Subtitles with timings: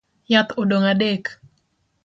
[0.31, 1.25] Yath odong’ adek